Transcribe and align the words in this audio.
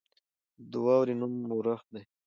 د 0.71 0.73
واورې 0.85 1.13
نوم 1.19 1.33
اورښت 1.53 1.87
دی. 1.93 2.03